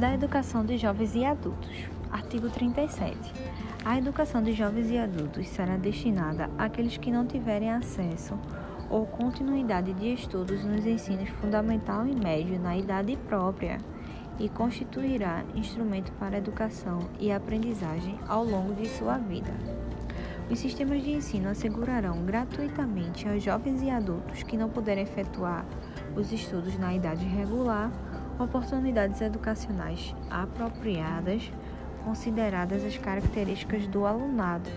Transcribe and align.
da 0.00 0.14
educação 0.14 0.64
de 0.64 0.78
jovens 0.78 1.14
e 1.14 1.26
adultos. 1.26 1.84
Artigo 2.10 2.48
37. 2.48 3.14
A 3.84 3.98
educação 3.98 4.42
de 4.42 4.54
jovens 4.54 4.90
e 4.90 4.96
adultos 4.96 5.46
será 5.48 5.76
destinada 5.76 6.48
àqueles 6.56 6.96
que 6.96 7.10
não 7.10 7.26
tiverem 7.26 7.70
acesso 7.70 8.32
ou 8.88 9.04
continuidade 9.04 9.92
de 9.92 10.14
estudos 10.14 10.64
nos 10.64 10.86
ensinos 10.86 11.28
fundamental 11.28 12.06
e 12.06 12.14
médio 12.14 12.58
na 12.58 12.78
idade 12.78 13.14
própria 13.28 13.76
e 14.38 14.48
constituirá 14.48 15.44
instrumento 15.54 16.10
para 16.12 16.38
educação 16.38 17.00
e 17.18 17.30
aprendizagem 17.30 18.18
ao 18.26 18.42
longo 18.42 18.72
de 18.72 18.88
sua 18.88 19.18
vida. 19.18 19.52
Os 20.50 20.58
sistemas 20.58 21.02
de 21.02 21.12
ensino 21.12 21.50
assegurarão 21.50 22.24
gratuitamente 22.24 23.28
aos 23.28 23.42
jovens 23.42 23.82
e 23.82 23.90
adultos 23.90 24.42
que 24.44 24.56
não 24.56 24.70
puderem 24.70 25.04
efetuar 25.04 25.66
os 26.16 26.32
estudos 26.32 26.78
na 26.78 26.94
idade 26.94 27.26
regular 27.26 27.92
oportunidades 28.42 29.20
educacionais 29.20 30.14
apropriadas, 30.30 31.50
consideradas 32.04 32.84
as 32.84 32.96
características 32.96 33.86
do 33.86 34.06
alunado, 34.06 34.70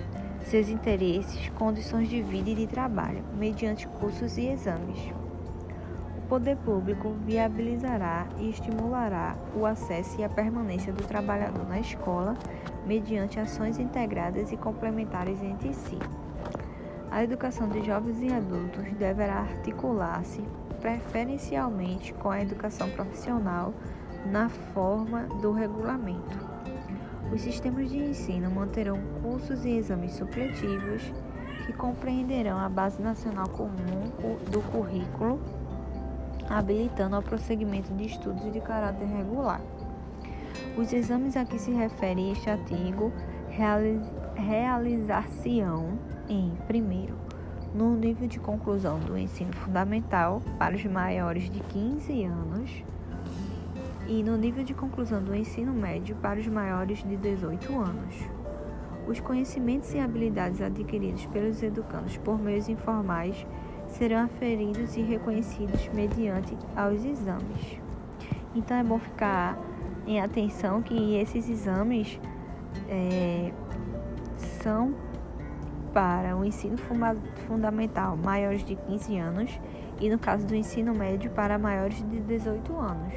seus 0.46 0.70
interesses, 0.70 1.50
condições 1.50 2.10
de 2.10 2.22
vida 2.22 2.50
e 2.50 2.56
de 2.56 2.68
trabalho, 2.68 3.24
mediante 3.38 3.88
cursos 3.88 4.38
e 4.38 4.48
exames. 4.48 5.00
O 6.18 6.22
poder 6.28 6.58
público 6.58 7.16
viabilizará 7.26 8.28
e 8.40 8.50
estimulará 8.50 9.36
o 9.56 9.66
acesso 9.66 10.20
e 10.20 10.24
a 10.24 10.30
permanência 10.30 10.92
do 10.92 11.04
trabalhador 11.04 11.68
na 11.68 11.80
escola 11.80 12.36
mediante 12.86 13.40
ações 13.40 13.78
integradas 13.80 14.52
e 14.52 14.58
complementares 14.58 15.42
entre 15.42 15.74
si. 15.74 15.98
A 17.14 17.24
educação 17.24 17.70
de 17.70 17.86
jovens 17.86 18.20
e 18.24 18.34
adultos 18.34 18.92
deverá 18.98 19.36
articular-se 19.36 20.42
preferencialmente 20.82 22.12
com 22.12 22.32
a 22.32 22.42
educação 22.42 22.90
profissional 22.90 23.72
na 24.32 24.50
forma 24.50 25.28
do 25.40 25.52
regulamento. 25.52 26.40
Os 27.32 27.42
sistemas 27.42 27.92
de 27.92 28.00
ensino 28.00 28.50
manterão 28.50 29.00
cursos 29.22 29.64
e 29.64 29.78
exames 29.78 30.14
supletivos 30.14 31.14
que 31.68 31.74
compreenderão 31.74 32.58
a 32.58 32.68
base 32.68 33.00
nacional 33.00 33.48
comum 33.48 34.10
do 34.50 34.64
currículo, 34.72 35.40
habilitando 36.50 37.16
ao 37.16 37.22
prosseguimento 37.22 37.94
de 37.94 38.08
estudos 38.08 38.52
de 38.52 38.60
caráter 38.60 39.06
regular. 39.06 39.62
Os 40.76 40.92
exames 40.92 41.38
a 41.38 41.46
que 41.46 41.60
se 41.60 41.70
refere 41.70 42.32
este 42.32 42.50
artigo 42.50 43.14
realizar-se-ão 44.36 46.00
em, 46.28 46.52
primeiro, 46.68 47.16
no 47.74 47.96
nível 47.96 48.28
de 48.28 48.40
conclusão 48.40 49.00
do 49.00 49.18
ensino 49.18 49.54
fundamental 49.54 50.42
para 50.58 50.76
os 50.76 50.86
maiores 50.86 51.50
de 51.50 51.60
15 51.60 52.24
anos 52.24 52.84
e 54.08 54.22
no 54.22 54.38
nível 54.38 54.64
de 54.64 54.74
conclusão 54.74 55.24
do 55.24 55.36
ensino 55.36 55.74
médio 55.74 56.16
para 56.18 56.40
os 56.40 56.48
maiores 56.48 57.04
de 57.04 57.16
18 57.16 57.74
anos. 57.80 58.16
Os 59.08 59.20
conhecimentos 59.20 59.94
e 59.94 60.00
habilidades 60.00 60.62
adquiridos 60.62 61.26
pelos 61.28 61.62
educandos 61.62 62.18
por 62.18 62.40
meios 62.40 62.70
informais 62.70 63.46
serão 63.88 64.24
aferidos 64.24 64.96
e 64.96 65.02
reconhecidos 65.02 65.90
mediante 65.94 66.58
aos 66.76 67.04
exames. 67.04 67.80
Então 68.56 68.78
é 68.78 68.84
bom 68.84 69.00
ficar 69.00 69.58
em 70.06 70.22
atenção 70.22 70.82
que 70.82 71.16
esses 71.16 71.50
exames 71.50 72.20
é, 72.90 73.52
são 74.62 74.94
para 75.94 76.36
o 76.36 76.44
ensino 76.44 76.78
fundamental 77.48 78.18
maiores 78.18 78.64
de 78.64 78.76
15 78.76 79.18
anos 79.18 79.60
e 80.00 80.10
no 80.10 80.18
caso 80.18 80.46
do 80.46 80.56
ensino 80.56 80.94
médio 80.94 81.30
para 81.32 81.58
maiores 81.58 81.98
de 81.98 82.20
18 82.22 82.76
anos. 82.76 83.14